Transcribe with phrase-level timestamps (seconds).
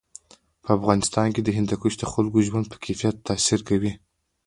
[0.63, 3.91] په افغانستان کې هندوکش د خلکو د ژوند په کیفیت تاثیر کوي.